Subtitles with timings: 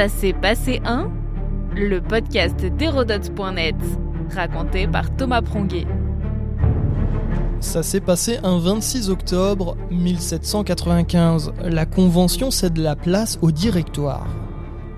[0.00, 1.10] Ça s'est passé un
[1.76, 3.76] Le podcast d'Hérodote.net,
[4.34, 5.86] raconté par Thomas Pronguet.
[7.60, 11.52] Ça s'est passé un 26 octobre 1795.
[11.62, 14.26] La Convention cède la place au Directoire.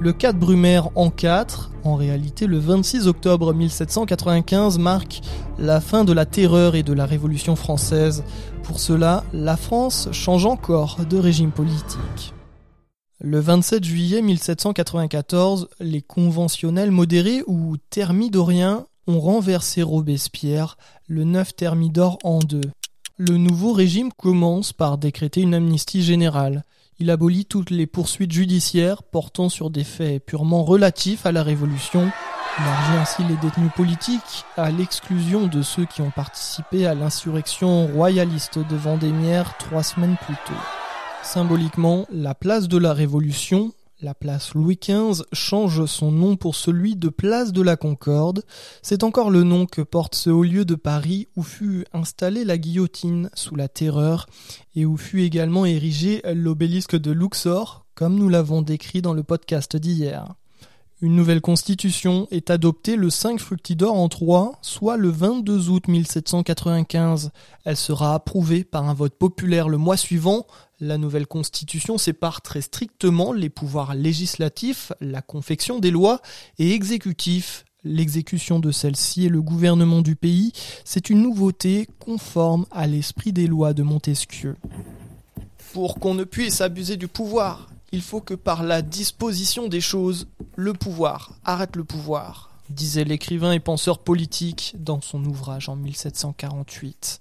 [0.00, 5.20] Le cas de Brumaire en 4, en réalité le 26 octobre 1795 marque
[5.60, 8.24] la fin de la terreur et de la Révolution française.
[8.64, 12.34] Pour cela, la France change encore de régime politique.
[13.20, 22.18] Le 27 juillet 1794, les conventionnels modérés ou thermidoriens ont renversé Robespierre, le 9 thermidor
[22.22, 22.70] en deux.
[23.16, 26.62] Le nouveau régime commence par décréter une amnistie générale.
[27.00, 32.12] Il abolit toutes les poursuites judiciaires portant sur des faits purement relatifs à la Révolution,
[32.56, 38.60] élargit ainsi les détenus politiques à l'exclusion de ceux qui ont participé à l'insurrection royaliste
[38.60, 40.77] de Vendémiaire trois semaines plus tôt.
[41.22, 46.96] Symboliquement, la place de la Révolution, la place Louis XV change son nom pour celui
[46.96, 48.44] de place de la Concorde.
[48.82, 52.58] C'est encore le nom que porte ce haut lieu de Paris où fut installée la
[52.58, 54.26] guillotine sous la terreur
[54.74, 59.76] et où fut également érigé l'obélisque de Luxor, comme nous l'avons décrit dans le podcast
[59.76, 60.34] d'hier.
[61.00, 67.30] Une nouvelle constitution est adoptée le 5 fructidor en 3, soit le 22 août 1795.
[67.64, 70.44] Elle sera approuvée par un vote populaire le mois suivant.
[70.80, 76.20] La nouvelle constitution sépare très strictement les pouvoirs législatifs, la confection des lois,
[76.60, 80.52] et exécutifs, l'exécution de celles-ci et le gouvernement du pays.
[80.84, 84.54] C'est une nouveauté conforme à l'esprit des lois de Montesquieu.
[85.72, 90.28] Pour qu'on ne puisse abuser du pouvoir, il faut que par la disposition des choses,
[90.54, 97.20] le pouvoir arrête le pouvoir, disait l'écrivain et penseur politique dans son ouvrage en 1748.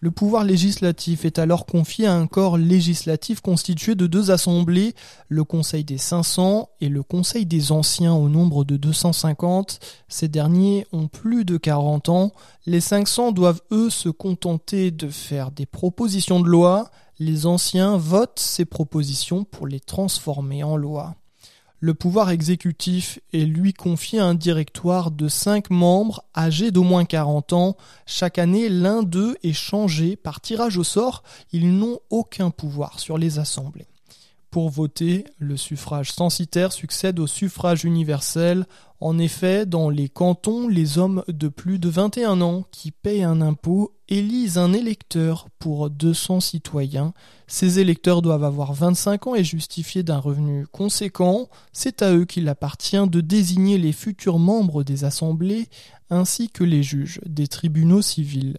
[0.00, 4.94] Le pouvoir législatif est alors confié à un corps législatif constitué de deux assemblées,
[5.28, 9.80] le Conseil des 500 et le Conseil des Anciens au nombre de 250.
[10.08, 12.32] Ces derniers ont plus de 40 ans.
[12.66, 18.38] Les 500 doivent eux se contenter de faire des propositions de loi, les anciens votent
[18.38, 21.14] ces propositions pour les transformer en loi.
[21.78, 27.04] Le pouvoir exécutif est lui confié à un directoire de cinq membres âgés d'au moins
[27.04, 27.76] 40 ans.
[28.06, 31.22] Chaque année, l'un d'eux est changé par tirage au sort.
[31.52, 33.86] Ils n'ont aucun pouvoir sur les assemblées.
[34.56, 38.64] Pour voter, le suffrage censitaire succède au suffrage universel.
[39.00, 43.42] En effet, dans les cantons, les hommes de plus de 21 ans qui payent un
[43.42, 47.12] impôt élisent un électeur pour 200 citoyens.
[47.46, 51.50] Ces électeurs doivent avoir 25 ans et justifier d'un revenu conséquent.
[51.74, 55.68] C'est à eux qu'il appartient de désigner les futurs membres des assemblées
[56.08, 58.56] ainsi que les juges des tribunaux civils.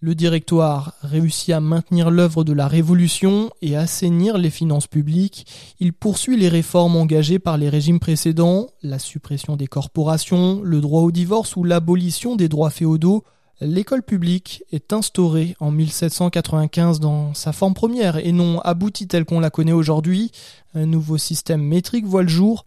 [0.00, 5.46] Le directoire réussit à maintenir l'œuvre de la Révolution et assainir les finances publiques.
[5.80, 11.00] Il poursuit les réformes engagées par les régimes précédents, la suppression des corporations, le droit
[11.00, 13.24] au divorce ou l'abolition des droits féodaux.
[13.62, 19.40] L'école publique est instaurée en 1795 dans sa forme première et non aboutie telle qu'on
[19.40, 20.30] la connaît aujourd'hui.
[20.74, 22.66] Un nouveau système métrique voit le jour.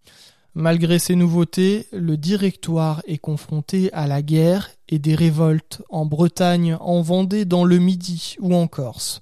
[0.54, 6.76] Malgré ces nouveautés, le directoire est confronté à la guerre et des révoltes en Bretagne,
[6.80, 9.20] en Vendée, dans le Midi ou en Corse.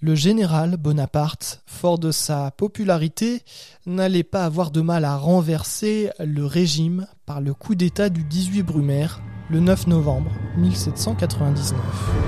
[0.00, 3.42] Le général Bonaparte, fort de sa popularité,
[3.86, 8.62] n'allait pas avoir de mal à renverser le régime par le coup d'État du 18
[8.62, 12.27] Brumaire, le 9 novembre 1799.